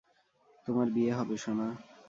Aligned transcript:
তোমার 0.67 0.87
বিয়ে 0.91 1.11
হবে, 1.13 1.35
সোনা। 1.37 1.67